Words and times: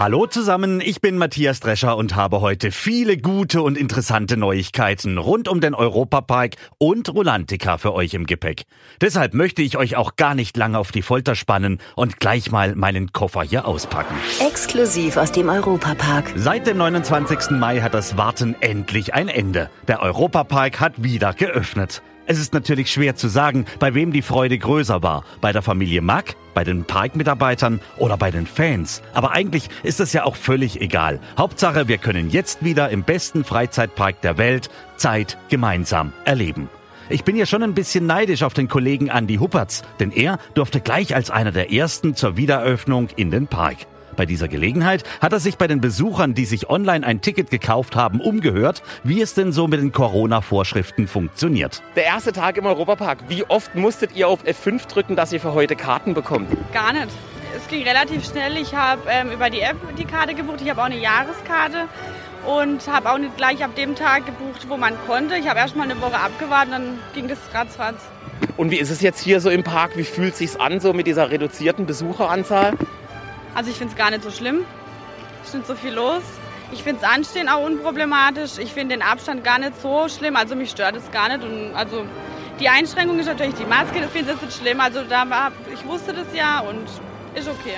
Hallo 0.00 0.28
zusammen, 0.28 0.80
ich 0.80 1.00
bin 1.00 1.18
Matthias 1.18 1.58
Drescher 1.58 1.96
und 1.96 2.14
habe 2.14 2.40
heute 2.40 2.70
viele 2.70 3.16
gute 3.16 3.62
und 3.62 3.76
interessante 3.76 4.36
Neuigkeiten 4.36 5.18
rund 5.18 5.48
um 5.48 5.60
den 5.60 5.74
Europapark 5.74 6.54
und 6.78 7.12
Rolantica 7.12 7.78
für 7.78 7.92
euch 7.94 8.14
im 8.14 8.24
Gepäck. 8.24 8.62
Deshalb 9.00 9.34
möchte 9.34 9.60
ich 9.60 9.76
euch 9.76 9.96
auch 9.96 10.14
gar 10.14 10.36
nicht 10.36 10.56
lange 10.56 10.78
auf 10.78 10.92
die 10.92 11.02
Folter 11.02 11.34
spannen 11.34 11.78
und 11.96 12.20
gleich 12.20 12.52
mal 12.52 12.76
meinen 12.76 13.10
Koffer 13.10 13.42
hier 13.42 13.66
auspacken. 13.66 14.14
Exklusiv 14.38 15.16
aus 15.16 15.32
dem 15.32 15.48
Europapark. 15.48 16.32
Seit 16.36 16.68
dem 16.68 16.78
29. 16.78 17.58
Mai 17.58 17.80
hat 17.80 17.92
das 17.92 18.16
Warten 18.16 18.54
endlich 18.60 19.14
ein 19.14 19.26
Ende. 19.26 19.68
Der 19.88 20.00
Europapark 20.00 20.78
hat 20.78 21.02
wieder 21.02 21.34
geöffnet. 21.34 22.02
Es 22.30 22.38
ist 22.38 22.52
natürlich 22.52 22.92
schwer 22.92 23.16
zu 23.16 23.26
sagen, 23.26 23.64
bei 23.78 23.94
wem 23.94 24.12
die 24.12 24.20
Freude 24.20 24.58
größer 24.58 25.02
war. 25.02 25.24
Bei 25.40 25.50
der 25.50 25.62
Familie 25.62 26.02
Mack, 26.02 26.36
bei 26.52 26.62
den 26.62 26.84
Parkmitarbeitern 26.84 27.80
oder 27.96 28.18
bei 28.18 28.30
den 28.30 28.46
Fans. 28.46 29.02
Aber 29.14 29.32
eigentlich 29.32 29.70
ist 29.82 29.98
es 29.98 30.12
ja 30.12 30.24
auch 30.24 30.36
völlig 30.36 30.78
egal. 30.82 31.20
Hauptsache, 31.38 31.88
wir 31.88 31.96
können 31.96 32.28
jetzt 32.28 32.62
wieder 32.62 32.90
im 32.90 33.02
besten 33.02 33.44
Freizeitpark 33.44 34.20
der 34.20 34.36
Welt 34.36 34.68
Zeit 34.98 35.38
gemeinsam 35.48 36.12
erleben. 36.26 36.68
Ich 37.08 37.24
bin 37.24 37.34
ja 37.34 37.46
schon 37.46 37.62
ein 37.62 37.72
bisschen 37.72 38.04
neidisch 38.04 38.42
auf 38.42 38.52
den 38.52 38.68
Kollegen 38.68 39.06
Andy 39.06 39.36
Huppertz, 39.36 39.82
denn 39.98 40.12
er 40.12 40.38
durfte 40.52 40.82
gleich 40.82 41.14
als 41.14 41.30
einer 41.30 41.52
der 41.52 41.72
ersten 41.72 42.14
zur 42.14 42.36
Wiedereröffnung 42.36 43.08
in 43.16 43.30
den 43.30 43.46
Park. 43.46 43.78
Bei 44.18 44.26
dieser 44.26 44.48
Gelegenheit 44.48 45.04
hat 45.20 45.32
er 45.32 45.38
sich 45.38 45.58
bei 45.58 45.68
den 45.68 45.80
Besuchern, 45.80 46.34
die 46.34 46.44
sich 46.44 46.68
online 46.68 47.06
ein 47.06 47.20
Ticket 47.20 47.52
gekauft 47.52 47.94
haben, 47.94 48.20
umgehört, 48.20 48.82
wie 49.04 49.22
es 49.22 49.34
denn 49.34 49.52
so 49.52 49.68
mit 49.68 49.80
den 49.80 49.92
Corona-Vorschriften 49.92 51.06
funktioniert. 51.06 51.84
Der 51.94 52.02
erste 52.02 52.32
Tag 52.32 52.56
im 52.56 52.66
Europapark. 52.66 53.18
Wie 53.28 53.44
oft 53.44 53.76
musstet 53.76 54.16
ihr 54.16 54.26
auf 54.26 54.44
F5 54.44 54.88
drücken, 54.88 55.14
dass 55.14 55.32
ihr 55.32 55.38
für 55.38 55.54
heute 55.54 55.76
Karten 55.76 56.14
bekommt? 56.14 56.50
Gar 56.72 56.94
nicht. 56.94 57.06
Es 57.56 57.68
ging 57.68 57.86
relativ 57.86 58.24
schnell. 58.24 58.56
Ich 58.56 58.74
habe 58.74 59.02
ähm, 59.08 59.30
über 59.30 59.50
die 59.50 59.60
App 59.60 59.76
die 59.96 60.04
Karte 60.04 60.34
gebucht. 60.34 60.62
Ich 60.62 60.68
habe 60.68 60.80
auch 60.80 60.86
eine 60.86 60.98
Jahreskarte 60.98 61.84
und 62.44 62.88
habe 62.88 63.12
auch 63.12 63.18
nicht 63.18 63.36
gleich 63.36 63.62
ab 63.62 63.76
dem 63.76 63.94
Tag 63.94 64.26
gebucht, 64.26 64.66
wo 64.68 64.76
man 64.76 64.94
konnte. 65.06 65.36
Ich 65.36 65.48
habe 65.48 65.60
erst 65.60 65.76
mal 65.76 65.84
eine 65.84 66.00
Woche 66.00 66.18
abgewartet, 66.18 66.72
dann 66.72 66.98
ging 67.14 67.28
das 67.28 67.38
ratzfatz. 67.54 68.02
Und 68.56 68.72
wie 68.72 68.78
ist 68.78 68.90
es 68.90 69.00
jetzt 69.00 69.20
hier 69.20 69.40
so 69.40 69.48
im 69.48 69.62
Park? 69.62 69.96
Wie 69.96 70.02
fühlt 70.02 70.32
es 70.32 70.38
sich 70.38 70.60
an 70.60 70.80
so 70.80 70.92
mit 70.92 71.06
dieser 71.06 71.30
reduzierten 71.30 71.86
Besucheranzahl? 71.86 72.74
Also 73.58 73.72
ich 73.72 73.76
finde 73.76 73.92
es 73.92 73.98
gar 73.98 74.12
nicht 74.12 74.22
so 74.22 74.30
schlimm. 74.30 74.64
Es 75.42 75.48
ist 75.48 75.54
nicht 75.56 75.66
so 75.66 75.74
viel 75.74 75.92
los. 75.92 76.22
Ich 76.70 76.84
finde 76.84 77.00
das 77.00 77.10
Anstehen 77.10 77.48
auch 77.48 77.66
unproblematisch. 77.66 78.56
Ich 78.58 78.72
finde 78.72 78.94
den 78.94 79.02
Abstand 79.02 79.42
gar 79.42 79.58
nicht 79.58 79.82
so 79.82 80.08
schlimm. 80.08 80.36
Also 80.36 80.54
mich 80.54 80.70
stört 80.70 80.94
es 80.94 81.10
gar 81.10 81.28
nicht. 81.28 81.42
Und 81.42 81.74
also 81.74 82.04
die 82.60 82.68
Einschränkung 82.68 83.18
ist 83.18 83.26
natürlich 83.26 83.56
die 83.56 83.64
Maske. 83.64 84.00
Das 84.00 84.12
finde 84.12 84.34
ich 84.34 84.42
nicht 84.42 84.56
schlimm. 84.56 84.78
Also 84.78 85.02
da 85.02 85.28
war, 85.28 85.50
ich 85.74 85.84
wusste 85.84 86.12
das 86.12 86.26
ja 86.36 86.60
und 86.60 86.84
ist 87.34 87.48
okay. 87.48 87.74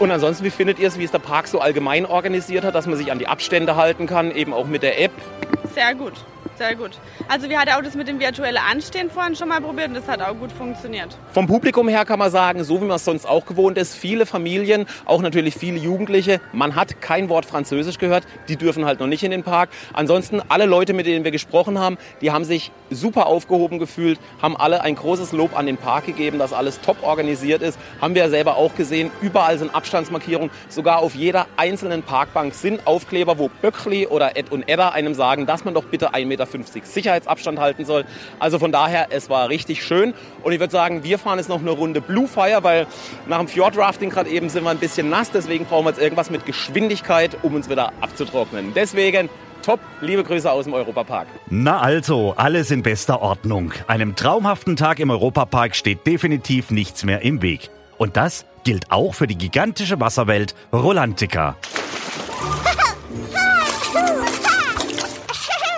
Und 0.00 0.10
ansonsten, 0.10 0.44
wie 0.44 0.50
findet 0.50 0.80
ihr 0.80 0.88
es, 0.88 0.98
wie 0.98 1.04
es 1.04 1.12
der 1.12 1.20
Park 1.20 1.46
so 1.46 1.60
allgemein 1.60 2.04
organisiert 2.04 2.64
hat, 2.64 2.74
dass 2.74 2.88
man 2.88 2.96
sich 2.96 3.12
an 3.12 3.20
die 3.20 3.28
Abstände 3.28 3.76
halten 3.76 4.08
kann, 4.08 4.32
eben 4.32 4.52
auch 4.52 4.66
mit 4.66 4.82
der 4.82 5.00
App? 5.00 5.12
Sehr 5.72 5.94
gut 5.94 6.14
sehr 6.62 6.76
gut. 6.76 6.92
Also 7.28 7.48
wir 7.48 7.58
hatten 7.58 7.72
auch 7.72 7.82
das 7.82 7.96
mit 7.96 8.06
dem 8.06 8.20
virtuellen 8.20 8.62
Anstehen 8.70 9.10
vorhin 9.10 9.34
schon 9.34 9.48
mal 9.48 9.60
probiert 9.60 9.88
und 9.88 9.94
das 9.94 10.06
hat 10.06 10.22
auch 10.22 10.36
gut 10.36 10.52
funktioniert. 10.52 11.18
Vom 11.32 11.48
Publikum 11.48 11.88
her 11.88 12.04
kann 12.04 12.20
man 12.20 12.30
sagen, 12.30 12.62
so 12.62 12.80
wie 12.80 12.84
man 12.84 12.96
es 12.96 13.04
sonst 13.04 13.26
auch 13.26 13.46
gewohnt 13.46 13.76
ist, 13.78 13.96
viele 13.96 14.26
Familien, 14.26 14.86
auch 15.04 15.22
natürlich 15.22 15.56
viele 15.56 15.78
Jugendliche, 15.78 16.40
man 16.52 16.76
hat 16.76 17.00
kein 17.00 17.28
Wort 17.28 17.46
Französisch 17.46 17.98
gehört, 17.98 18.24
die 18.46 18.56
dürfen 18.56 18.84
halt 18.84 19.00
noch 19.00 19.08
nicht 19.08 19.24
in 19.24 19.32
den 19.32 19.42
Park. 19.42 19.70
Ansonsten 19.92 20.40
alle 20.48 20.66
Leute, 20.66 20.92
mit 20.92 21.06
denen 21.06 21.24
wir 21.24 21.32
gesprochen 21.32 21.80
haben, 21.80 21.98
die 22.20 22.30
haben 22.30 22.44
sich 22.44 22.70
super 22.90 23.26
aufgehoben 23.26 23.80
gefühlt, 23.80 24.20
haben 24.40 24.56
alle 24.56 24.82
ein 24.82 24.94
großes 24.94 25.32
Lob 25.32 25.58
an 25.58 25.66
den 25.66 25.78
Park 25.78 26.06
gegeben, 26.06 26.38
dass 26.38 26.52
alles 26.52 26.80
top 26.80 27.02
organisiert 27.02 27.62
ist. 27.62 27.76
Haben 28.00 28.14
wir 28.14 28.22
ja 28.22 28.28
selber 28.28 28.56
auch 28.56 28.76
gesehen, 28.76 29.10
überall 29.20 29.58
sind 29.58 29.74
Abstandsmarkierungen, 29.74 30.50
sogar 30.68 31.00
auf 31.00 31.16
jeder 31.16 31.46
einzelnen 31.56 32.04
Parkbank 32.04 32.54
sind 32.54 32.86
Aufkleber, 32.86 33.36
wo 33.38 33.48
Böckli 33.48 34.06
oder 34.06 34.36
Ed 34.36 34.52
und 34.52 34.68
Edda 34.68 34.90
einem 34.90 35.14
sagen, 35.14 35.44
dass 35.44 35.64
man 35.64 35.74
doch 35.74 35.84
bitte 35.84 36.14
1,50 36.14 36.26
Meter 36.26 36.51
Sicherheitsabstand 36.82 37.58
halten 37.58 37.84
soll. 37.84 38.04
Also 38.38 38.58
von 38.58 38.72
daher, 38.72 39.08
es 39.10 39.30
war 39.30 39.48
richtig 39.48 39.84
schön. 39.84 40.14
Und 40.42 40.52
ich 40.52 40.60
würde 40.60 40.72
sagen, 40.72 41.04
wir 41.04 41.18
fahren 41.18 41.38
jetzt 41.38 41.48
noch 41.48 41.60
eine 41.60 41.70
Runde 41.70 42.00
Blue 42.00 42.28
Fire, 42.28 42.62
weil 42.62 42.86
nach 43.26 43.38
dem 43.38 43.48
Fjordrafting 43.48 44.10
gerade 44.10 44.30
eben 44.30 44.48
sind 44.48 44.64
wir 44.64 44.70
ein 44.70 44.78
bisschen 44.78 45.08
nass. 45.10 45.30
Deswegen 45.30 45.64
brauchen 45.64 45.86
wir 45.86 45.90
jetzt 45.90 46.00
irgendwas 46.00 46.30
mit 46.30 46.46
Geschwindigkeit, 46.46 47.36
um 47.42 47.54
uns 47.54 47.68
wieder 47.68 47.92
abzutrocknen. 48.00 48.72
Deswegen 48.74 49.28
Top, 49.62 49.78
liebe 50.00 50.24
Grüße 50.24 50.50
aus 50.50 50.64
dem 50.64 50.74
Europapark. 50.74 51.28
Na 51.48 51.80
also, 51.80 52.34
alles 52.36 52.72
in 52.72 52.82
bester 52.82 53.22
Ordnung. 53.22 53.72
Einem 53.86 54.16
traumhaften 54.16 54.74
Tag 54.74 54.98
im 54.98 55.10
Europapark 55.10 55.76
steht 55.76 56.04
definitiv 56.04 56.72
nichts 56.72 57.04
mehr 57.04 57.22
im 57.22 57.42
Weg. 57.42 57.70
Und 57.96 58.16
das 58.16 58.44
gilt 58.64 58.90
auch 58.90 59.14
für 59.14 59.28
die 59.28 59.38
gigantische 59.38 60.00
Wasserwelt 60.00 60.56
Rolantica. 60.72 61.56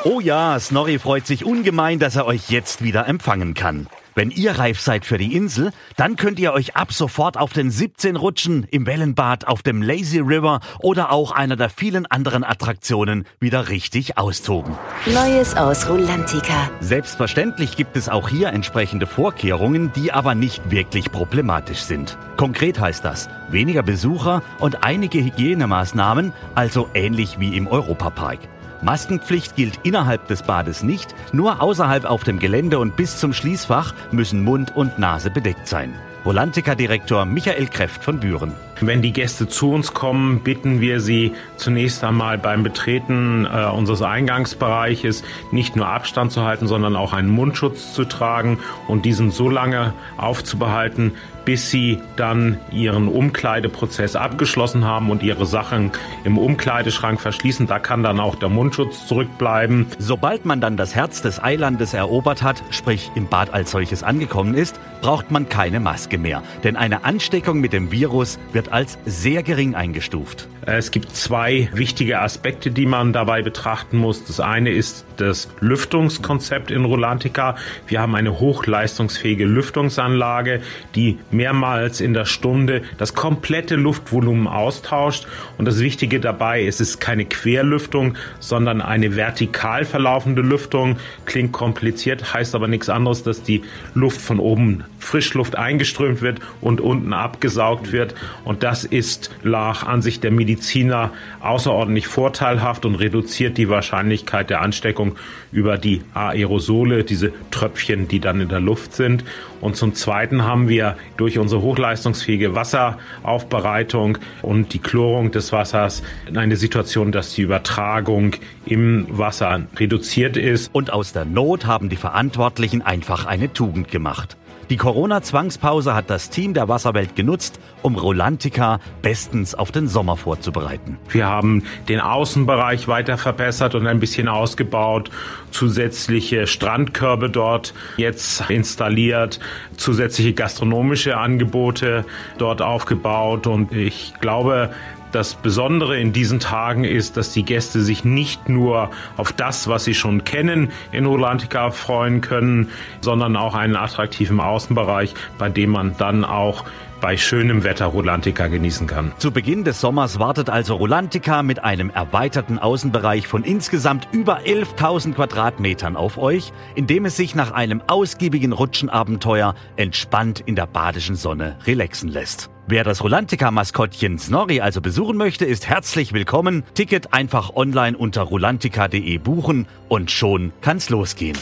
Oh 0.06 0.20
ja, 0.20 0.60
Snorri 0.60 0.98
freut 0.98 1.26
sich 1.26 1.46
ungemein, 1.46 1.98
dass 1.98 2.14
er 2.14 2.26
euch 2.26 2.50
jetzt 2.50 2.84
wieder 2.84 3.08
empfangen 3.08 3.54
kann. 3.54 3.88
Wenn 4.14 4.30
ihr 4.30 4.58
reif 4.58 4.78
seid 4.78 5.06
für 5.06 5.16
die 5.16 5.34
Insel, 5.34 5.72
dann 5.96 6.16
könnt 6.16 6.38
ihr 6.38 6.52
euch 6.52 6.76
ab 6.76 6.92
sofort 6.92 7.38
auf 7.38 7.54
den 7.54 7.70
17 7.70 8.14
Rutschen, 8.14 8.64
im 8.70 8.86
Wellenbad, 8.86 9.46
auf 9.46 9.62
dem 9.62 9.80
Lazy 9.80 10.18
River 10.18 10.60
oder 10.80 11.10
auch 11.10 11.32
einer 11.32 11.56
der 11.56 11.70
vielen 11.70 12.04
anderen 12.04 12.44
Attraktionen 12.44 13.24
wieder 13.40 13.70
richtig 13.70 14.18
austoben. 14.18 14.76
Neues 15.06 15.56
aus 15.56 15.88
Rulantica. 15.88 16.70
Selbstverständlich 16.80 17.74
gibt 17.74 17.96
es 17.96 18.10
auch 18.10 18.28
hier 18.28 18.50
entsprechende 18.50 19.06
Vorkehrungen, 19.06 19.90
die 19.96 20.12
aber 20.12 20.34
nicht 20.34 20.70
wirklich 20.70 21.10
problematisch 21.10 21.80
sind. 21.80 22.18
Konkret 22.36 22.78
heißt 22.78 23.04
das 23.04 23.30
weniger 23.50 23.82
Besucher 23.82 24.42
und 24.58 24.84
einige 24.84 25.18
Hygienemaßnahmen, 25.18 26.32
also 26.54 26.88
ähnlich 26.94 27.38
wie 27.38 27.56
im 27.56 27.66
Europapark. 27.66 28.38
Maskenpflicht 28.82 29.56
gilt 29.56 29.80
innerhalb 29.82 30.28
des 30.28 30.42
Bades 30.42 30.82
nicht, 30.82 31.14
nur 31.32 31.62
außerhalb 31.62 32.04
auf 32.04 32.22
dem 32.22 32.38
Gelände 32.38 32.78
und 32.78 32.96
bis 32.96 33.18
zum 33.18 33.32
Schließfach 33.32 33.94
müssen 34.12 34.44
Mund 34.44 34.76
und 34.76 34.98
Nase 34.98 35.30
bedeckt 35.30 35.66
sein. 35.66 35.94
Volantica-Direktor 36.24 37.24
Michael 37.24 37.66
Kräft 37.66 38.02
von 38.02 38.20
Büren. 38.20 38.52
Wenn 38.80 39.02
die 39.02 39.12
Gäste 39.12 39.48
zu 39.48 39.72
uns 39.72 39.94
kommen, 39.94 40.40
bitten 40.40 40.80
wir 40.80 41.00
sie 41.00 41.32
zunächst 41.56 42.02
einmal 42.02 42.38
beim 42.38 42.62
Betreten 42.62 43.46
äh, 43.46 43.66
unseres 43.66 44.02
Eingangsbereiches 44.02 45.22
nicht 45.52 45.76
nur 45.76 45.86
Abstand 45.86 46.32
zu 46.32 46.42
halten, 46.42 46.66
sondern 46.66 46.96
auch 46.96 47.12
einen 47.12 47.28
Mundschutz 47.28 47.92
zu 47.94 48.04
tragen 48.04 48.58
und 48.88 49.04
diesen 49.04 49.30
so 49.30 49.48
lange 49.48 49.92
aufzubehalten, 50.16 51.12
bis 51.44 51.70
sie 51.70 52.00
dann 52.16 52.58
ihren 52.72 53.08
Umkleideprozess 53.08 54.16
abgeschlossen 54.16 54.84
haben 54.84 55.10
und 55.10 55.22
ihre 55.22 55.46
Sachen 55.46 55.92
im 56.24 56.38
Umkleideschrank 56.38 57.20
verschließen. 57.20 57.66
Da 57.66 57.78
kann 57.78 58.02
dann 58.02 58.20
auch 58.20 58.34
der 58.34 58.48
Mundschutz 58.48 59.06
zurückbleiben. 59.06 59.86
Sobald 59.98 60.44
man 60.44 60.60
dann 60.60 60.76
das 60.76 60.94
Herz 60.94 61.22
des 61.22 61.42
Eilandes 61.42 61.94
erobert 61.94 62.42
hat, 62.42 62.62
sprich 62.70 63.10
im 63.14 63.28
Bad 63.28 63.52
als 63.52 63.70
solches 63.70 64.02
angekommen 64.02 64.54
ist, 64.54 64.80
braucht 65.00 65.30
man 65.30 65.48
keine 65.48 65.80
Maske 65.80 66.18
mehr. 66.18 66.42
Denn 66.62 66.76
eine 66.76 67.04
Ansteckung 67.04 67.60
mit 67.60 67.72
dem 67.72 67.92
Virus 67.92 68.38
wird 68.52 68.63
als 68.72 68.98
sehr 69.06 69.42
gering 69.42 69.74
eingestuft. 69.74 70.48
Es 70.66 70.90
gibt 70.90 71.14
zwei 71.14 71.68
wichtige 71.72 72.20
Aspekte, 72.20 72.70
die 72.70 72.86
man 72.86 73.12
dabei 73.12 73.42
betrachten 73.42 73.98
muss. 73.98 74.24
Das 74.24 74.40
eine 74.40 74.70
ist 74.70 75.04
das 75.16 75.48
Lüftungskonzept 75.60 76.70
in 76.70 76.84
Rolantica. 76.84 77.56
Wir 77.86 78.00
haben 78.00 78.14
eine 78.14 78.38
hochleistungsfähige 78.40 79.44
Lüftungsanlage, 79.44 80.60
die 80.94 81.18
mehrmals 81.30 82.00
in 82.00 82.14
der 82.14 82.24
Stunde 82.24 82.82
das 82.98 83.14
komplette 83.14 83.76
Luftvolumen 83.76 84.46
austauscht. 84.46 85.26
Und 85.58 85.66
das 85.66 85.80
Wichtige 85.80 86.20
dabei 86.20 86.62
ist, 86.62 86.80
es 86.80 86.90
ist 86.90 87.00
keine 87.00 87.24
Querlüftung, 87.24 88.16
sondern 88.40 88.80
eine 88.80 89.16
vertikal 89.16 89.84
verlaufende 89.84 90.42
Lüftung. 90.42 90.96
Klingt 91.24 91.52
kompliziert, 91.52 92.34
heißt 92.34 92.54
aber 92.54 92.68
nichts 92.68 92.88
anderes, 92.88 93.22
dass 93.22 93.42
die 93.42 93.62
Luft 93.94 94.20
von 94.20 94.38
oben 94.38 94.84
Frischluft 94.98 95.56
eingeströmt 95.56 96.22
wird 96.22 96.40
und 96.60 96.80
unten 96.80 97.12
abgesaugt 97.12 97.92
wird. 97.92 98.14
Und 98.44 98.62
das 98.62 98.84
ist 98.84 99.30
nach 99.42 99.86
Ansicht 99.86 100.24
der 100.24 100.30
Mediziner 100.30 101.10
außerordentlich 101.40 102.06
vorteilhaft 102.06 102.84
und 102.86 102.96
reduziert 102.96 103.58
die 103.58 103.68
Wahrscheinlichkeit 103.68 104.50
der 104.50 104.62
Ansteckung 104.62 105.03
über 105.52 105.78
die 105.78 106.02
Aerosole, 106.14 107.04
diese 107.04 107.32
Tröpfchen, 107.50 108.08
die 108.08 108.20
dann 108.20 108.40
in 108.40 108.48
der 108.48 108.60
Luft 108.60 108.94
sind. 108.94 109.24
Und 109.60 109.76
zum 109.76 109.94
Zweiten 109.94 110.44
haben 110.44 110.68
wir 110.68 110.96
durch 111.16 111.38
unsere 111.38 111.62
hochleistungsfähige 111.62 112.54
Wasseraufbereitung 112.54 114.18
und 114.42 114.74
die 114.74 114.78
Chlorung 114.78 115.30
des 115.30 115.52
Wassers 115.52 116.02
eine 116.34 116.56
Situation, 116.56 117.12
dass 117.12 117.34
die 117.34 117.42
Übertragung 117.42 118.36
im 118.66 119.06
Wasser 119.10 119.62
reduziert 119.76 120.36
ist. 120.36 120.70
Und 120.74 120.92
aus 120.92 121.12
der 121.12 121.24
Not 121.24 121.66
haben 121.66 121.88
die 121.88 121.96
Verantwortlichen 121.96 122.82
einfach 122.82 123.26
eine 123.26 123.52
Tugend 123.52 123.90
gemacht. 123.90 124.36
Die 124.70 124.78
Corona-Zwangspause 124.78 125.94
hat 125.94 126.08
das 126.08 126.30
Team 126.30 126.54
der 126.54 126.68
Wasserwelt 126.68 127.14
genutzt, 127.16 127.60
um 127.82 127.96
Rolantica 127.96 128.80
bestens 129.02 129.54
auf 129.54 129.70
den 129.70 129.88
Sommer 129.88 130.16
vorzubereiten. 130.16 130.98
Wir 131.10 131.26
haben 131.26 131.64
den 131.88 132.00
Außenbereich 132.00 132.88
weiter 132.88 133.18
verbessert 133.18 133.74
und 133.74 133.86
ein 133.86 134.00
bisschen 134.00 134.26
ausgebaut, 134.26 135.10
zusätzliche 135.50 136.46
Strandkörbe 136.46 137.28
dort 137.28 137.74
jetzt 137.98 138.48
installiert, 138.48 139.38
zusätzliche 139.76 140.32
gastronomische 140.32 141.18
Angebote 141.18 142.06
dort 142.38 142.62
aufgebaut 142.62 143.46
und 143.46 143.72
ich 143.72 144.14
glaube, 144.20 144.70
das 145.14 145.34
Besondere 145.34 145.98
in 145.98 146.12
diesen 146.12 146.40
Tagen 146.40 146.84
ist, 146.84 147.16
dass 147.16 147.32
die 147.32 147.44
Gäste 147.44 147.80
sich 147.80 148.04
nicht 148.04 148.48
nur 148.48 148.90
auf 149.16 149.32
das, 149.32 149.68
was 149.68 149.84
sie 149.84 149.94
schon 149.94 150.24
kennen, 150.24 150.72
in 150.92 151.06
Rolantica 151.06 151.70
freuen 151.70 152.20
können, 152.20 152.70
sondern 153.00 153.36
auch 153.36 153.54
einen 153.54 153.76
attraktiven 153.76 154.40
Außenbereich, 154.40 155.14
bei 155.38 155.48
dem 155.48 155.70
man 155.70 155.96
dann 155.96 156.24
auch 156.24 156.64
bei 157.04 157.18
schönem 157.18 157.64
Wetter 157.64 157.84
Rolantica 157.84 158.46
genießen 158.46 158.86
kann. 158.86 159.12
Zu 159.18 159.30
Beginn 159.30 159.62
des 159.62 159.78
Sommers 159.78 160.18
wartet 160.18 160.48
also 160.48 160.76
Rolantica 160.76 161.42
mit 161.42 161.62
einem 161.62 161.90
erweiterten 161.90 162.58
Außenbereich 162.58 163.28
von 163.28 163.44
insgesamt 163.44 164.08
über 164.12 164.38
11.000 164.38 165.12
Quadratmetern 165.12 165.96
auf 165.96 166.16
euch, 166.16 166.54
in 166.74 166.86
dem 166.86 167.04
es 167.04 167.14
sich 167.14 167.34
nach 167.34 167.50
einem 167.50 167.82
ausgiebigen 167.88 168.52
Rutschenabenteuer 168.52 169.54
entspannt 169.76 170.40
in 170.46 170.56
der 170.56 170.66
badischen 170.66 171.14
Sonne 171.14 171.58
relaxen 171.66 172.08
lässt. 172.08 172.48
Wer 172.68 172.84
das 172.84 173.04
Rolantica-Maskottchen 173.04 174.18
Snorri 174.18 174.62
also 174.62 174.80
besuchen 174.80 175.18
möchte, 175.18 175.44
ist 175.44 175.68
herzlich 175.68 176.14
willkommen. 176.14 176.62
Ticket 176.72 177.12
einfach 177.12 177.54
online 177.54 177.98
unter 177.98 178.22
rolantica.de 178.22 179.18
buchen 179.18 179.66
und 179.90 180.10
schon 180.10 180.54
kann's 180.62 180.88
losgehen. 180.88 181.36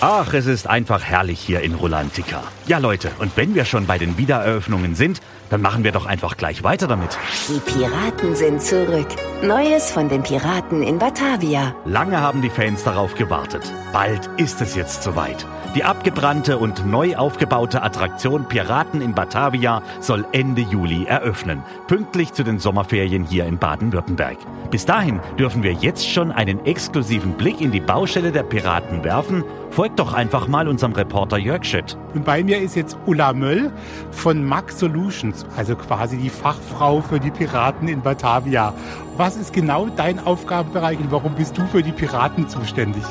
Ach, 0.00 0.32
es 0.32 0.46
ist 0.46 0.68
einfach 0.68 1.02
herrlich 1.02 1.40
hier 1.40 1.60
in 1.60 1.74
Rolantica. 1.74 2.44
Ja 2.68 2.78
Leute, 2.78 3.10
und 3.18 3.36
wenn 3.36 3.56
wir 3.56 3.64
schon 3.64 3.86
bei 3.86 3.98
den 3.98 4.16
Wiedereröffnungen 4.16 4.94
sind, 4.94 5.20
dann 5.50 5.60
machen 5.60 5.82
wir 5.82 5.90
doch 5.90 6.06
einfach 6.06 6.36
gleich 6.36 6.62
weiter 6.62 6.86
damit. 6.86 7.18
Die 7.48 7.58
Piraten 7.58 8.36
sind 8.36 8.62
zurück. 8.62 9.08
Neues 9.42 9.90
von 9.90 10.08
den 10.08 10.22
Piraten 10.22 10.84
in 10.84 10.98
Batavia. 10.98 11.74
Lange 11.84 12.20
haben 12.20 12.42
die 12.42 12.50
Fans 12.50 12.84
darauf 12.84 13.16
gewartet. 13.16 13.62
Bald 13.92 14.30
ist 14.36 14.60
es 14.60 14.76
jetzt 14.76 15.02
soweit. 15.02 15.44
Die 15.74 15.84
abgebrannte 15.84 16.58
und 16.58 16.86
neu 16.86 17.16
aufgebaute 17.16 17.82
Attraktion 17.82 18.46
Piraten 18.48 19.00
in 19.00 19.14
Batavia 19.14 19.82
soll 20.00 20.24
Ende 20.32 20.62
Juli 20.62 21.04
eröffnen, 21.04 21.62
pünktlich 21.88 22.32
zu 22.32 22.42
den 22.42 22.58
Sommerferien 22.58 23.24
hier 23.24 23.44
in 23.46 23.58
Baden-Württemberg. 23.58 24.38
Bis 24.70 24.86
dahin 24.86 25.20
dürfen 25.38 25.62
wir 25.62 25.72
jetzt 25.72 26.08
schon 26.08 26.32
einen 26.32 26.64
exklusiven 26.64 27.32
Blick 27.32 27.60
in 27.60 27.70
die 27.70 27.80
Baustelle 27.80 28.32
der 28.32 28.44
Piraten 28.44 29.04
werfen. 29.04 29.44
Folgt 29.70 29.98
doch 29.98 30.12
einfach 30.12 30.48
mal 30.48 30.66
unserem 30.66 30.92
Reporter 30.92 31.38
Jörg 31.38 31.64
Schütt. 31.64 31.96
Und 32.14 32.24
bei 32.24 32.42
mir 32.42 32.58
ist 32.58 32.74
jetzt 32.74 32.96
Ulla 33.06 33.32
Möll 33.32 33.70
von 34.10 34.44
Max 34.44 34.78
Solutions, 34.78 35.46
also 35.56 35.76
quasi 35.76 36.16
die 36.16 36.30
Fachfrau 36.30 37.00
für 37.00 37.20
die 37.20 37.30
Piraten 37.30 37.86
in 37.86 38.00
Batavia. 38.00 38.72
Was 39.16 39.36
ist 39.36 39.52
genau 39.52 39.86
dein 39.86 40.18
Aufgabenbereich 40.18 40.98
und 40.98 41.12
warum 41.12 41.34
bist 41.34 41.56
du 41.56 41.66
für 41.66 41.82
die 41.82 41.92
Piraten 41.92 42.48
zuständig? 42.48 43.04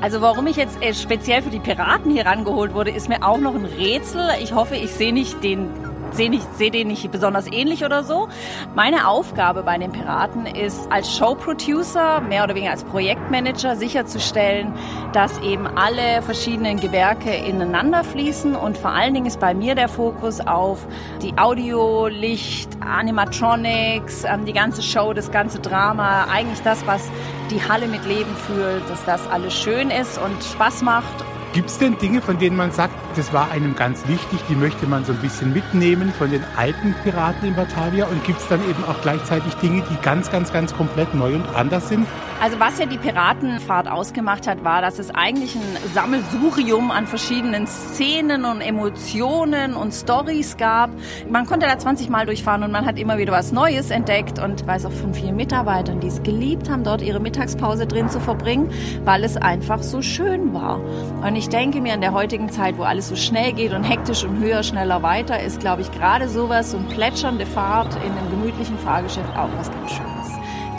Also 0.00 0.22
warum 0.22 0.46
ich 0.46 0.56
jetzt 0.56 0.82
äh, 0.82 0.94
speziell 0.94 1.42
für 1.42 1.50
die 1.50 1.60
Piraten 1.60 2.10
hier 2.10 2.24
rangeholt 2.24 2.72
wurde, 2.72 2.90
ist 2.90 3.08
mir 3.08 3.22
auch 3.22 3.38
noch 3.38 3.54
ein 3.54 3.66
Rätsel. 3.66 4.22
Ich 4.42 4.54
hoffe, 4.54 4.76
ich 4.76 4.92
sehe 4.92 5.12
nicht 5.12 5.44
den 5.44 5.68
sehe 6.14 6.30
nicht, 6.30 6.46
sehe 6.56 6.70
den 6.70 6.88
nicht 6.88 7.10
besonders 7.10 7.46
ähnlich 7.50 7.84
oder 7.84 8.04
so. 8.04 8.28
Meine 8.74 9.08
Aufgabe 9.08 9.62
bei 9.62 9.78
den 9.78 9.92
Piraten 9.92 10.46
ist 10.46 10.90
als 10.90 11.14
Showproducer, 11.16 12.20
mehr 12.20 12.44
oder 12.44 12.54
weniger 12.54 12.72
als 12.72 12.84
Projektmanager, 12.84 13.76
sicherzustellen, 13.76 14.72
dass 15.12 15.38
eben 15.40 15.66
alle 15.66 16.22
verschiedenen 16.22 16.78
Gewerke 16.80 17.34
ineinander 17.34 18.04
fließen. 18.04 18.54
Und 18.54 18.78
vor 18.78 18.90
allen 18.90 19.14
Dingen 19.14 19.26
ist 19.26 19.40
bei 19.40 19.54
mir 19.54 19.74
der 19.74 19.88
Fokus 19.88 20.40
auf 20.40 20.86
die 21.22 21.36
Audio, 21.38 22.06
Licht, 22.08 22.70
Animatronics, 22.80 24.24
ähm, 24.24 24.44
die 24.44 24.52
ganze 24.52 24.82
Show, 24.82 25.12
das 25.12 25.30
ganze 25.30 25.58
Drama, 25.58 26.26
eigentlich 26.32 26.60
das, 26.62 26.86
was 26.86 27.10
die 27.50 27.60
Halle 27.68 27.88
mit 27.88 28.04
Leben 28.06 28.34
fühlt, 28.46 28.88
dass 28.88 29.04
das 29.04 29.26
alles 29.28 29.54
schön 29.54 29.90
ist 29.90 30.18
und 30.18 30.42
Spaß 30.42 30.82
macht. 30.82 31.24
Gibt 31.52 31.68
es 31.68 31.78
denn 31.78 31.98
Dinge, 31.98 32.22
von 32.22 32.38
denen 32.38 32.56
man 32.56 32.70
sagt, 32.70 32.94
das 33.16 33.32
war 33.32 33.50
einem 33.50 33.74
ganz 33.74 34.06
wichtig, 34.06 34.40
die 34.48 34.54
möchte 34.54 34.86
man 34.86 35.04
so 35.04 35.12
ein 35.12 35.18
bisschen 35.18 35.52
mitnehmen 35.52 36.12
von 36.12 36.30
den 36.30 36.44
alten 36.56 36.94
Piraten 37.02 37.48
in 37.48 37.54
Batavia? 37.54 38.06
Und 38.06 38.22
gibt 38.24 38.40
es 38.40 38.48
dann 38.48 38.60
eben 38.68 38.84
auch 38.84 39.00
gleichzeitig 39.02 39.54
Dinge, 39.54 39.82
die 39.90 39.96
ganz, 40.02 40.30
ganz, 40.30 40.52
ganz 40.52 40.74
komplett 40.74 41.14
neu 41.14 41.34
und 41.34 41.54
anders 41.54 41.88
sind? 41.88 42.06
Also 42.42 42.58
was 42.58 42.78
ja 42.78 42.86
die 42.86 42.96
Piratenfahrt 42.96 43.86
ausgemacht 43.86 44.46
hat, 44.46 44.64
war, 44.64 44.80
dass 44.80 44.98
es 44.98 45.10
eigentlich 45.10 45.54
ein 45.56 45.76
Sammelsurium 45.92 46.90
an 46.90 47.06
verschiedenen 47.06 47.66
Szenen 47.66 48.46
und 48.46 48.62
Emotionen 48.62 49.74
und 49.74 49.92
Stories 49.92 50.56
gab. 50.56 50.90
Man 51.28 51.44
konnte 51.44 51.66
da 51.66 51.78
20 51.78 52.08
Mal 52.08 52.24
durchfahren 52.24 52.62
und 52.62 52.72
man 52.72 52.86
hat 52.86 52.98
immer 52.98 53.18
wieder 53.18 53.32
was 53.32 53.52
Neues 53.52 53.90
entdeckt 53.90 54.38
und 54.38 54.66
weiß 54.66 54.86
auch 54.86 54.92
von 54.92 55.12
vielen 55.12 55.36
Mitarbeitern, 55.36 56.00
die 56.00 56.06
es 56.06 56.22
geliebt 56.22 56.70
haben, 56.70 56.82
dort 56.82 57.02
ihre 57.02 57.20
Mittagspause 57.20 57.86
drin 57.86 58.08
zu 58.08 58.20
verbringen, 58.20 58.70
weil 59.04 59.22
es 59.22 59.36
einfach 59.36 59.82
so 59.82 60.00
schön 60.00 60.54
war. 60.54 60.80
Und 61.22 61.36
ich 61.36 61.50
denke 61.50 61.80
mir, 61.80 61.92
in 61.92 62.00
der 62.00 62.14
heutigen 62.14 62.48
Zeit, 62.50 62.78
wo 62.78 62.84
alles 62.84 62.99
so 63.08 63.16
schnell 63.16 63.52
geht 63.52 63.72
und 63.72 63.84
hektisch 63.84 64.24
und 64.24 64.38
höher, 64.38 64.62
schneller, 64.62 65.02
weiter, 65.02 65.40
ist, 65.40 65.60
glaube 65.60 65.82
ich, 65.82 65.90
gerade 65.92 66.28
sowas, 66.28 66.70
so 66.70 66.78
eine 66.78 66.86
plätschernde 66.88 67.46
Fahrt 67.46 67.94
in 68.04 68.12
einem 68.12 68.30
gemütlichen 68.30 68.78
Fahrgeschäft 68.78 69.36
auch 69.36 69.48
was 69.56 69.70
ganz 69.70 69.92
Schönes. 69.92 70.19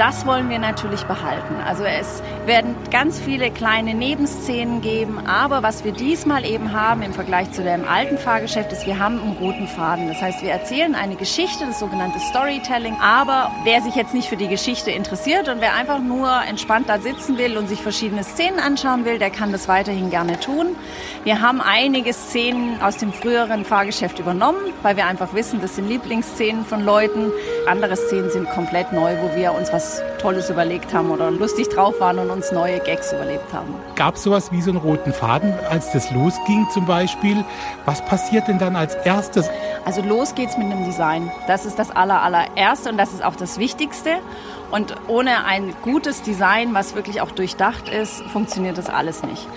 Das 0.02 0.26
wollen 0.26 0.50
wir 0.50 0.58
natürlich 0.58 1.04
behalten. 1.04 1.54
Also 1.64 1.84
es 1.84 2.24
werden 2.48 2.76
ganz 2.90 3.20
viele 3.20 3.52
kleine 3.52 3.94
Nebenszenen 3.94 4.82
geben, 4.82 5.20
aber 5.28 5.62
was 5.62 5.84
wir 5.84 5.92
diesmal 5.92 6.44
eben 6.44 6.72
haben 6.72 7.04
im 7.04 7.14
Vergleich 7.14 7.52
zu 7.52 7.62
dem 7.62 7.88
alten 7.88 8.18
Fahrgeschäft 8.18 8.72
ist, 8.72 8.88
wir 8.88 8.98
haben 8.98 9.22
einen 9.22 9.38
roten 9.38 9.68
Faden. 9.68 10.08
Das 10.08 10.20
heißt, 10.20 10.42
wir 10.42 10.50
erzählen 10.50 10.96
eine 10.96 11.18
Geschichte, 11.18 11.68
das 11.68 11.80
sogenannte 11.80 12.18
Storytelling, 12.20 12.96
aber 13.00 13.52
wer 13.64 13.84
sich 13.84 13.94
jetzt 13.94 14.16
nicht 14.16 14.28
für 14.28 14.38
die 14.38 14.48
Geschichte 14.48 14.90
interessiert 14.90 15.48
und 15.48 15.62
wer 15.62 15.76
einfach 15.76 16.00
nur 16.00 16.32
entspannt 16.50 16.90
da 16.90 16.98
sitzen 16.98 17.38
will 17.38 17.56
und 17.56 17.70
sich 17.70 17.84
verschiedene 17.84 18.24
Szenen 18.24 18.58
anschauen 18.58 19.06
will, 19.06 19.20
der 19.20 19.30
kann 19.30 19.52
das 19.52 19.68
weiterhin 19.68 20.10
gerne 20.10 20.40
tun. 20.40 20.76
Wir 21.26 21.42
haben 21.42 21.62
einige 21.62 22.12
Szenen 22.14 22.82
aus 22.82 22.98
dem 22.98 23.14
früheren 23.14 23.66
Fahrgeschäft 23.66 24.18
übernommen, 24.18 24.74
weil 24.82 24.98
wir 24.98 25.06
einfach 25.06 25.36
wissen, 25.36 25.62
das 25.62 25.76
sind 25.76 25.88
Lieblingsszenen 25.88 26.66
von 26.66 26.84
Leuten. 26.84 27.32
Andere 27.68 27.96
Szenen 27.96 28.32
sind 28.32 28.50
komplett 28.50 28.92
neu, 28.94 29.16
wo 29.22 29.36
wir 29.36 29.54
uns 29.54 29.72
was 29.72 29.91
Tolles 30.22 30.50
überlegt 30.50 30.94
haben 30.94 31.10
oder 31.10 31.32
lustig 31.32 31.70
drauf 31.70 32.00
waren 32.00 32.20
und 32.20 32.30
uns 32.30 32.52
neue 32.52 32.80
Gags 32.80 33.12
überlebt 33.12 33.52
haben. 33.52 33.74
Gab 33.96 34.16
es 34.16 34.24
sowas 34.24 34.52
wie 34.52 34.62
so 34.62 34.70
einen 34.70 34.80
roten 34.80 35.14
Faden, 35.14 35.54
als 35.70 35.92
das 35.92 36.12
losging 36.12 36.68
zum 36.72 36.86
Beispiel? 36.86 37.44
Was 37.86 38.06
passiert 38.06 38.48
denn 38.48 38.60
dann 38.60 38.76
als 38.76 38.96
erstes? 38.96 39.50
Also 39.84 40.02
los 40.02 40.36
geht's 40.36 40.58
mit 40.58 40.72
dem 40.72 40.86
Design. 40.86 41.32
Das 41.48 41.66
ist 41.66 41.80
das 41.80 41.90
aller, 41.92 42.22
allererste 42.22 42.90
und 42.90 42.98
das 42.98 43.14
ist 43.14 43.24
auch 43.24 43.36
das 43.36 43.58
Wichtigste. 43.58 44.20
Und 44.70 44.96
ohne 45.08 45.44
ein 45.46 45.74
gutes 45.82 46.22
Design, 46.22 46.74
was 46.74 46.96
wirklich 46.96 47.20
auch 47.20 47.32
durchdacht 47.32 47.90
ist, 47.90 48.22
funktioniert 48.32 48.78
das 48.78 48.90
alles 48.90 49.24
nicht. 49.24 49.48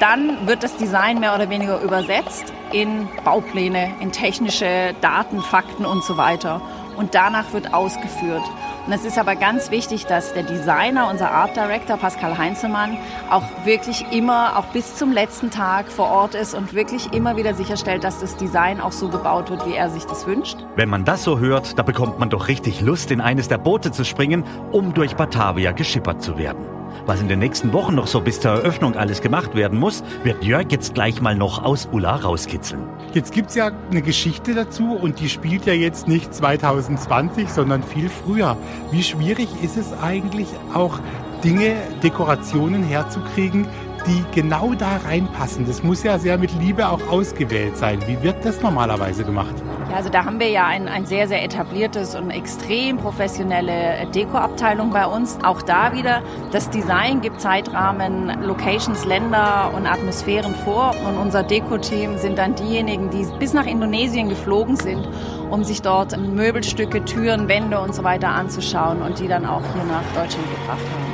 Dann 0.00 0.46
wird 0.48 0.62
das 0.64 0.76
Design 0.76 1.20
mehr 1.20 1.34
oder 1.34 1.48
weniger 1.48 1.80
übersetzt 1.80 2.52
in 2.72 3.08
Baupläne, 3.24 3.94
in 4.00 4.10
technische 4.10 4.94
Daten, 5.00 5.40
Fakten 5.40 5.86
und 5.86 6.02
so 6.02 6.16
weiter. 6.16 6.60
Und 6.96 7.14
danach 7.14 7.52
wird 7.52 7.72
ausgeführt. 7.72 8.42
Und 8.86 8.92
es 8.92 9.04
ist 9.06 9.18
aber 9.18 9.34
ganz 9.34 9.70
wichtig, 9.70 10.04
dass 10.04 10.34
der 10.34 10.42
Designer, 10.42 11.08
unser 11.10 11.30
Art 11.30 11.56
Director 11.56 11.96
Pascal 11.96 12.36
Heinzelmann, 12.36 12.98
auch 13.30 13.42
wirklich 13.64 14.04
immer, 14.12 14.58
auch 14.58 14.66
bis 14.66 14.96
zum 14.96 15.10
letzten 15.10 15.50
Tag 15.50 15.90
vor 15.90 16.08
Ort 16.10 16.34
ist 16.34 16.54
und 16.54 16.74
wirklich 16.74 17.12
immer 17.14 17.36
wieder 17.38 17.54
sicherstellt, 17.54 18.04
dass 18.04 18.20
das 18.20 18.36
Design 18.36 18.82
auch 18.82 18.92
so 18.92 19.08
gebaut 19.08 19.48
wird, 19.48 19.66
wie 19.66 19.74
er 19.74 19.88
sich 19.88 20.04
das 20.04 20.26
wünscht. 20.26 20.58
Wenn 20.76 20.90
man 20.90 21.06
das 21.06 21.24
so 21.24 21.38
hört, 21.38 21.78
da 21.78 21.82
bekommt 21.82 22.18
man 22.18 22.28
doch 22.28 22.48
richtig 22.48 22.82
Lust, 22.82 23.10
in 23.10 23.22
eines 23.22 23.48
der 23.48 23.58
Boote 23.58 23.90
zu 23.90 24.04
springen, 24.04 24.44
um 24.70 24.92
durch 24.92 25.16
Batavia 25.16 25.72
geschippert 25.72 26.22
zu 26.22 26.36
werden. 26.36 26.66
Was 27.06 27.20
in 27.20 27.28
den 27.28 27.38
nächsten 27.38 27.72
Wochen 27.72 27.94
noch 27.94 28.06
so 28.06 28.20
bis 28.20 28.40
zur 28.40 28.52
Eröffnung 28.52 28.96
alles 28.96 29.20
gemacht 29.20 29.54
werden 29.54 29.78
muss, 29.78 30.02
wird 30.22 30.42
Jörg 30.44 30.66
jetzt 30.70 30.94
gleich 30.94 31.20
mal 31.20 31.34
noch 31.34 31.62
aus 31.62 31.88
Ulla 31.92 32.16
rauskitzeln. 32.16 32.82
Jetzt 33.12 33.32
gibt's 33.32 33.54
ja 33.54 33.70
eine 33.90 34.02
Geschichte 34.02 34.54
dazu 34.54 34.92
und 34.92 35.20
die 35.20 35.28
spielt 35.28 35.66
ja 35.66 35.72
jetzt 35.72 36.08
nicht 36.08 36.34
2020, 36.34 37.48
sondern 37.48 37.82
viel 37.82 38.08
früher. 38.08 38.56
Wie 38.90 39.02
schwierig 39.02 39.48
ist 39.62 39.76
es 39.76 39.92
eigentlich 40.02 40.48
auch 40.72 40.98
Dinge, 41.44 41.76
Dekorationen 42.02 42.82
herzukriegen, 42.82 43.66
die 44.06 44.24
genau 44.34 44.74
da 44.74 44.96
reinpassen. 45.04 45.66
Das 45.66 45.82
muss 45.82 46.02
ja 46.02 46.18
sehr 46.18 46.38
mit 46.38 46.52
Liebe 46.58 46.88
auch 46.88 47.06
ausgewählt 47.08 47.76
sein. 47.76 48.00
Wie 48.06 48.22
wird 48.22 48.44
das 48.44 48.62
normalerweise 48.62 49.24
gemacht? 49.24 49.54
Also 49.94 50.08
da 50.08 50.24
haben 50.24 50.40
wir 50.40 50.48
ja 50.48 50.66
ein, 50.66 50.88
ein 50.88 51.06
sehr, 51.06 51.28
sehr 51.28 51.44
etabliertes 51.44 52.16
und 52.16 52.30
extrem 52.30 52.96
professionelle 52.98 54.06
Dekoabteilung 54.12 54.90
bei 54.90 55.06
uns. 55.06 55.38
Auch 55.44 55.62
da 55.62 55.92
wieder, 55.92 56.20
das 56.50 56.68
Design 56.68 57.20
gibt 57.20 57.40
Zeitrahmen, 57.40 58.42
Locations, 58.42 59.04
Länder 59.04 59.72
und 59.72 59.86
Atmosphären 59.86 60.54
vor. 60.56 60.96
Und 61.06 61.16
unser 61.16 61.44
Deko-Team 61.44 62.18
sind 62.18 62.38
dann 62.38 62.56
diejenigen, 62.56 63.10
die 63.10 63.24
bis 63.38 63.52
nach 63.52 63.66
Indonesien 63.66 64.28
geflogen 64.28 64.74
sind, 64.74 65.08
um 65.50 65.62
sich 65.62 65.80
dort 65.80 66.18
Möbelstücke, 66.18 67.04
Türen, 67.04 67.46
Wände 67.46 67.78
und 67.78 67.94
so 67.94 68.02
weiter 68.02 68.30
anzuschauen 68.30 69.00
und 69.00 69.20
die 69.20 69.28
dann 69.28 69.46
auch 69.46 69.62
hier 69.74 69.84
nach 69.84 70.02
Deutschland 70.20 70.50
gebracht 70.50 70.82
haben. 70.92 71.13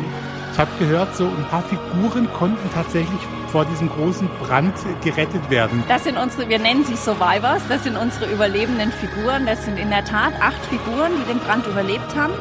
Ich 0.60 0.66
habe 0.66 0.78
gehört, 0.78 1.16
so 1.16 1.24
ein 1.24 1.46
paar 1.50 1.62
Figuren 1.62 2.30
konnten 2.34 2.68
tatsächlich 2.74 3.18
vor 3.50 3.64
diesem 3.64 3.88
großen 3.88 4.28
Brand 4.42 4.74
gerettet 5.02 5.48
werden. 5.48 5.82
Das 5.88 6.04
sind 6.04 6.18
unsere, 6.18 6.50
wir 6.50 6.58
nennen 6.58 6.84
sie 6.84 6.96
Survivors, 6.96 7.62
das 7.68 7.82
sind 7.84 7.96
unsere 7.96 8.30
überlebenden 8.30 8.92
Figuren. 8.92 9.46
Das 9.46 9.64
sind 9.64 9.78
in 9.78 9.88
der 9.88 10.04
Tat 10.04 10.34
acht 10.40 10.62
Figuren, 10.66 11.12
die 11.18 11.32
den 11.32 11.40
Brand 11.40 11.66
überlebt 11.66 12.14
haben. 12.14 12.34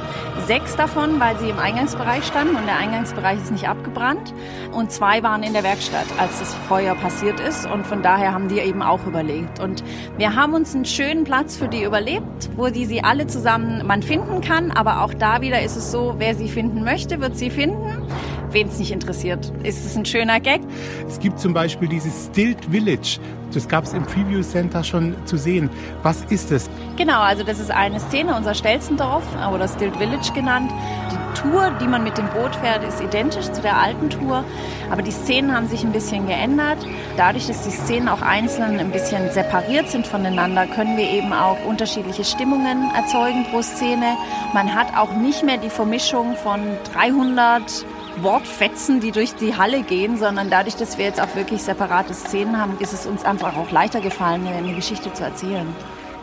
Sechs 0.46 0.76
davon, 0.76 1.20
weil 1.22 1.38
sie 1.40 1.50
im 1.50 1.60
Eingangsbereich 1.60 2.26
standen 2.26 2.58
und 2.58 2.66
der 2.66 2.78
Eingangsbereich 2.78 3.40
ist 3.40 3.52
nicht 3.52 3.70
abgebrannt. 3.70 4.34
Und 4.74 4.92
zwei 4.92 5.24
waren 5.24 5.42
in 5.42 5.54
der 5.54 5.64
Werkstatt, 5.64 6.06
als 6.18 6.40
das 6.40 6.54
Feuer 6.68 6.96
passiert 6.96 7.40
ist. 7.40 7.66
Und 7.68 7.88
von 7.88 8.04
daher 8.04 8.34
haben 8.34 8.50
die 8.50 8.60
eben 8.60 8.82
auch 8.82 9.06
überlebt. 9.06 9.62
Und 9.62 9.82
wir 10.18 10.36
haben 10.36 10.54
uns 10.54 10.76
einen 10.76 10.86
schönen 10.86 11.24
Platz 11.24 11.56
für 11.56 11.70
die 11.70 11.84
überlebt, 11.84 12.50
wo 12.58 12.68
die 12.68 12.86
sie 12.86 13.02
alle 13.02 13.28
zusammen 13.28 13.88
man 13.88 14.04
finden 14.04 14.42
kann. 14.42 14.72
Aber 14.72 15.04
auch 15.04 15.14
da 15.14 15.42
wieder 15.42 15.62
ist 15.62 15.78
es 15.78 15.92
so, 15.92 16.16
wer 16.18 16.36
sie 16.36 16.50
finden 16.50 16.84
möchte, 16.84 17.22
wird 17.22 17.38
sie 17.38 17.50
finden. 17.50 18.09
Wen 18.52 18.68
es 18.68 18.80
nicht 18.80 18.92
interessiert, 18.92 19.52
ist 19.64 19.86
es 19.86 19.96
ein 19.96 20.06
schöner 20.06 20.40
Gag. 20.40 20.62
Es 21.08 21.20
gibt 21.20 21.40
zum 21.40 21.54
Beispiel 21.54 21.88
dieses 21.88 22.28
Stilt 22.28 22.66
Village. 22.66 23.20
Das 23.54 23.68
gab 23.68 23.84
es 23.84 23.94
im 23.94 24.04
Preview 24.04 24.42
Center 24.42 24.84
schon 24.84 25.16
zu 25.26 25.38
sehen. 25.38 25.70
Was 26.04 26.24
ist 26.30 26.52
es? 26.52 26.70
Genau, 26.98 27.22
also 27.22 27.44
das 27.44 27.60
ist 27.60 27.72
eine 27.72 28.00
Szene, 28.00 28.36
unser 28.36 28.54
Stelzendorf 28.54 29.24
oder 29.54 29.68
Stilt 29.68 29.96
Village 29.98 30.32
genannt. 30.34 30.72
Die 31.12 31.42
Tour, 31.42 31.72
die 31.82 31.88
man 31.88 32.04
mit 32.04 32.18
dem 32.18 32.28
Boot 32.30 32.56
fährt, 32.56 32.84
ist 32.84 33.02
identisch 33.02 33.52
zu 33.52 33.62
der 33.62 33.78
alten 33.78 34.10
Tour, 34.10 34.44
aber 34.92 35.02
die 35.02 35.12
Szenen 35.12 35.56
haben 35.56 35.68
sich 35.68 35.84
ein 35.84 35.92
bisschen 35.92 36.28
geändert. 36.28 36.78
Dadurch, 37.18 37.48
dass 37.48 37.64
die 37.64 37.72
Szenen 37.72 38.10
auch 38.10 38.22
einzeln 38.22 38.80
ein 38.80 38.92
bisschen 38.92 39.32
separiert 39.32 39.90
sind 39.90 40.06
voneinander, 40.06 40.68
können 40.68 40.98
wir 40.98 41.10
eben 41.10 41.32
auch 41.34 41.58
unterschiedliche 41.66 42.26
Stimmungen 42.26 42.92
erzeugen 42.96 43.46
pro 43.52 43.62
Szene. 43.62 44.18
Man 44.54 44.74
hat 44.74 44.96
auch 44.98 45.14
nicht 45.14 45.44
mehr 45.44 45.58
die 45.58 45.70
Vermischung 45.70 46.36
von 46.36 46.60
300 46.94 47.86
Wortfetzen, 48.24 49.00
die 49.00 49.12
durch 49.12 49.36
die 49.36 49.56
Halle 49.56 49.84
gehen, 49.84 50.18
sondern 50.18 50.50
dadurch, 50.50 50.76
dass 50.76 50.98
wir 50.98 51.06
jetzt 51.06 51.22
auch 51.22 51.36
wirklich 51.36 51.64
separate 51.64 52.14
Szenen 52.14 52.60
haben, 52.60 52.78
ist 52.80 52.94
es 52.94 53.06
uns 53.06 53.24
einfach 53.24 53.56
auch 53.58 53.72
leichter 53.72 54.02
gefallen, 54.02 54.46
eine 54.48 54.74
Geschichte 54.74 55.12
zu 55.14 55.24
erzählen. 55.24 55.68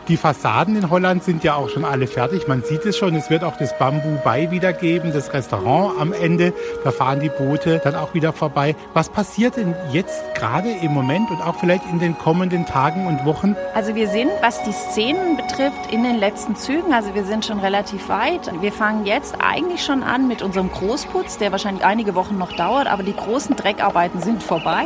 Die 0.08 0.16
Fassaden 0.16 0.76
in 0.76 0.88
Holland 0.88 1.25
sind 1.25 1.42
ja 1.42 1.56
auch 1.56 1.68
schon 1.68 1.84
alle 1.84 2.06
fertig. 2.06 2.46
Man 2.46 2.62
sieht 2.62 2.86
es 2.86 2.96
schon. 2.96 3.16
Es 3.16 3.28
wird 3.28 3.42
auch 3.42 3.56
das 3.56 3.76
Bambu 3.76 4.18
Bay 4.22 4.52
wiedergeben, 4.52 5.12
das 5.12 5.32
Restaurant 5.32 6.00
am 6.00 6.12
Ende. 6.12 6.52
Da 6.84 6.92
fahren 6.92 7.18
die 7.18 7.28
Boote 7.28 7.80
dann 7.82 7.96
auch 7.96 8.14
wieder 8.14 8.32
vorbei. 8.32 8.76
Was 8.94 9.08
passiert 9.08 9.56
denn 9.56 9.75
jetzt 9.90 10.22
gerade 10.36 10.70
im 10.70 10.92
Moment 10.92 11.28
und 11.32 11.42
auch 11.42 11.56
vielleicht 11.56 11.84
in 11.90 11.98
den 11.98 12.16
kommenden 12.16 12.66
Tagen 12.66 13.08
und 13.08 13.25
Wochen? 13.25 13.56
Also 13.75 13.96
wir 13.96 14.06
sind, 14.06 14.30
was 14.42 14.62
die 14.62 14.70
Szenen 14.70 15.36
betrifft, 15.38 15.90
in 15.90 16.04
den 16.04 16.18
letzten 16.18 16.54
Zügen. 16.54 16.92
Also 16.92 17.12
wir 17.16 17.25
sind 17.25 17.44
schon 17.44 17.58
relativ 17.58 18.08
weit. 18.08 18.48
Wir 18.60 18.72
fangen 18.72 19.06
jetzt 19.06 19.34
eigentlich 19.40 19.84
schon 19.84 20.04
an 20.04 20.28
mit 20.28 20.40
unserem 20.40 20.70
Großputz, 20.70 21.38
der 21.38 21.50
wahrscheinlich 21.50 21.84
einige 21.84 22.14
Wochen 22.14 22.38
noch 22.38 22.52
dauert, 22.52 22.86
aber 22.86 23.02
die 23.02 23.16
großen 23.16 23.56
Dreckarbeiten 23.56 24.20
sind 24.22 24.40
vorbei. 24.40 24.84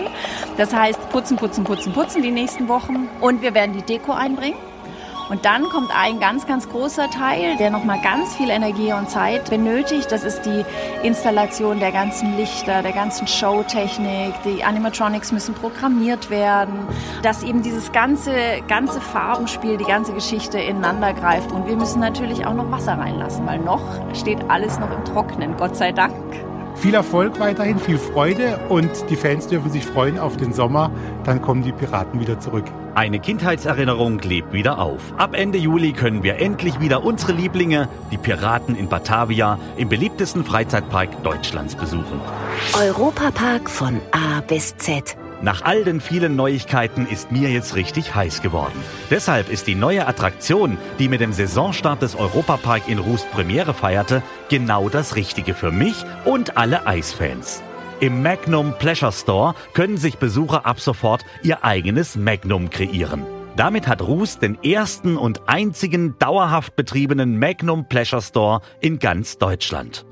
Das 0.57 0.73
heißt, 0.73 1.11
putzen, 1.11 1.37
putzen, 1.37 1.65
putzen, 1.65 1.93
putzen 1.93 2.23
die 2.23 2.31
nächsten 2.31 2.69
Wochen. 2.69 3.11
Und 3.21 3.43
wir 3.43 3.53
werden 3.53 3.77
die 3.77 3.83
Deko 3.83 4.13
einbringen. 4.13 4.70
Und 5.31 5.45
dann 5.45 5.69
kommt 5.69 5.93
ein 5.97 6.19
ganz, 6.19 6.45
ganz 6.45 6.69
großer 6.69 7.09
Teil, 7.09 7.57
der 7.57 7.71
nochmal 7.71 8.01
ganz 8.03 8.35
viel 8.35 8.51
Energie 8.51 8.93
und 8.93 9.09
Zeit 9.09 9.49
benötigt. 9.49 10.11
Das 10.11 10.25
ist 10.25 10.43
die 10.43 10.65
Installation 11.05 11.79
der 11.79 11.93
ganzen 11.93 12.37
Lichter, 12.37 12.83
der 12.83 12.91
ganzen 12.91 13.29
Showtechnik. 13.29 14.35
Die 14.45 14.65
Animatronics 14.65 15.31
müssen 15.31 15.55
programmiert 15.55 16.31
werden, 16.31 16.81
dass 17.23 17.45
eben 17.45 17.63
dieses 17.63 17.93
ganze, 17.93 18.35
ganze 18.67 19.01
Farbenspiel, 19.01 19.77
die 19.77 19.85
ganze 19.85 20.13
Geschichte 20.13 20.59
ineinander 20.59 21.15
greift. 21.15 21.53
Und 21.53 21.69
wir 21.69 21.77
müssen 21.77 22.01
natürlich 22.01 22.45
auch 22.45 22.55
noch 22.55 22.69
Wasser 22.73 22.99
reinlassen, 22.99 23.47
weil 23.47 23.61
noch 23.61 23.83
steht 24.17 24.39
alles 24.49 24.81
noch 24.81 24.91
im 24.91 25.05
Trocknen, 25.05 25.57
Gott 25.57 25.77
sei 25.77 25.93
Dank. 25.93 26.50
Viel 26.81 26.95
Erfolg 26.95 27.39
weiterhin, 27.39 27.79
viel 27.79 27.99
Freude 27.99 28.59
und 28.71 28.91
die 29.11 29.17
Fans 29.17 29.47
dürfen 29.47 29.71
sich 29.71 29.85
freuen 29.85 30.19
auf 30.19 30.39
den 30.39 30.55
Sommer. 30.55 30.91
Dann 31.25 31.43
kommen 31.43 31.63
die 31.63 31.73
Piraten 31.73 32.19
wieder 32.21 32.41
zurück. 32.41 32.65
Eine 32.95 33.19
Kindheitserinnerung 33.19 34.19
lebt 34.21 34.55
wieder 34.55 34.79
auf. 34.79 35.13
Ab 35.19 35.35
Ende 35.35 35.59
Juli 35.59 35.93
können 35.93 36.23
wir 36.23 36.37
endlich 36.37 36.81
wieder 36.81 37.05
unsere 37.05 37.33
Lieblinge, 37.33 37.87
die 38.11 38.17
Piraten 38.17 38.75
in 38.75 38.89
Batavia, 38.89 39.59
im 39.77 39.91
beliebtesten 39.91 40.43
Freizeitpark 40.43 41.23
Deutschlands 41.23 41.75
besuchen. 41.75 42.19
Europapark 42.73 43.69
von 43.69 44.01
A 44.13 44.41
bis 44.41 44.75
Z. 44.79 45.19
Nach 45.43 45.63
all 45.63 45.85
den 45.85 46.01
vielen 46.03 46.37
Neuigkeiten 46.37 47.07
ist 47.07 47.33
mir 47.33 47.51
jetzt 47.51 47.75
richtig 47.75 48.15
heiß 48.15 48.43
geworden. 48.43 48.79
Deshalb 49.09 49.51
ist 49.51 49.67
die 49.67 49.75
neue 49.75 50.07
Attraktion, 50.07 50.77
die 50.99 51.09
mit 51.09 51.23
dem 51.23 51.33
Saisonstart 51.33 52.03
des 52.03 52.15
Europapark 52.15 52.89
in 52.89 52.99
Rust 52.99 53.31
Premiere 53.31 53.73
feierte, 53.73 54.23
genau 54.51 54.91
das 54.91 55.17
Richtige 55.17 55.55
für 55.55 55.71
mich 55.71 56.05
und 56.27 56.59
alle 56.59 56.87
Eisfans. 56.87 57.63
Im 58.01 58.23
Magnum 58.23 58.75
Pleasure 58.79 59.13
Store 59.13 59.55
können 59.73 59.97
sich 59.97 60.19
Besucher 60.19 60.67
ab 60.67 60.79
sofort 60.79 61.25
ihr 61.43 61.65
eigenes 61.65 62.17
Magnum 62.17 62.69
kreieren. 62.69 63.25
Damit 63.57 63.87
hat 63.89 64.03
Rust 64.03 64.43
den 64.43 64.63
ersten 64.63 65.17
und 65.17 65.49
einzigen 65.49 66.19
dauerhaft 66.19 66.77
betriebenen 66.77 67.39
Magnum 67.39 67.87
Pleasure 67.89 68.23
Store 68.23 68.61
in 68.81 68.99
ganz 68.99 69.39
Deutschland. 69.39 70.05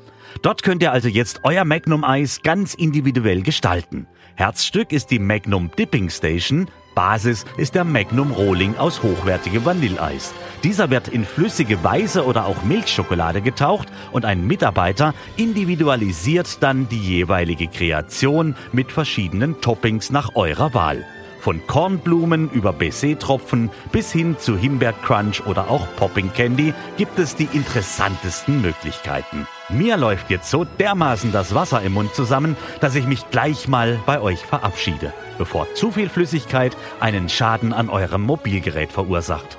Dort 0.43 0.63
könnt 0.63 0.83
ihr 0.83 0.93
also 0.93 1.09
jetzt 1.09 1.41
euer 1.45 1.65
Magnum 1.65 2.05
Eis 2.05 2.43
ganz 2.43 2.75
individuell 2.75 3.43
gestalten. 3.43 4.07
Herzstück 4.39 4.93
ist 4.93 5.11
die 5.11 5.19
Magnum 5.19 5.69
Dipping 5.77 6.11
Station, 6.11 6.71
Basis 6.95 7.45
ist 7.57 7.75
der 7.75 7.83
Magnum 7.83 8.31
Rolling 8.31 8.77
aus 8.77 9.03
hochwertigem 9.03 9.65
Vanilleis. 9.65 10.33
Dieser 10.63 10.91
wird 10.91 11.09
in 11.09 11.25
flüssige 11.25 11.83
weiße 11.83 12.25
oder 12.25 12.47
auch 12.47 12.63
Milchschokolade 12.63 13.43
getaucht 13.43 13.89
und 14.13 14.25
ein 14.25 14.47
Mitarbeiter 14.47 15.13
individualisiert 15.37 16.63
dann 16.63 16.89
die 16.89 17.01
jeweilige 17.01 17.67
Kreation 17.67 18.55
mit 18.71 18.93
verschiedenen 18.93 19.61
Toppings 19.61 20.11
nach 20.11 20.37
eurer 20.37 20.73
Wahl. 20.73 21.05
Von 21.41 21.67
Kornblumen 21.67 22.49
über 22.49 22.73
Baiser-Tropfen 22.73 23.71
bis 23.91 24.13
hin 24.13 24.37
zu 24.39 24.57
Himbeercrunch 24.57 25.45
oder 25.47 25.69
auch 25.69 25.85
Popping 25.97 26.33
Candy 26.33 26.75
gibt 26.97 27.19
es 27.19 27.35
die 27.35 27.49
interessantesten 27.53 28.63
Möglichkeiten. 28.63 29.49
Mir 29.71 29.99
läuft 29.99 30.31
jetzt 30.31 30.51
so 30.51 30.65
dermaßen 30.65 31.31
das 31.31 31.55
Wasser 31.55 31.83
im 31.83 31.93
Mund 31.93 32.15
zusammen, 32.15 32.57
dass 32.81 32.95
ich 32.95 33.07
mich 33.07 33.29
gleich 33.29 33.69
mal 33.69 34.01
bei 34.07 34.19
euch 34.19 34.41
verabschiede, 34.41 35.13
bevor 35.37 35.67
zu 35.75 35.93
viel 35.93 36.09
Flüssigkeit 36.09 36.75
einen 37.01 37.29
Schaden 37.29 37.75
an 37.75 37.91
eurem 37.91 38.23
Mobilgerät 38.23 38.91
verursacht. 38.91 39.59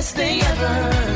For 0.00 0.16
the 0.16 0.16
best 0.16 0.16
day 0.16 0.40
ever. 0.40 1.09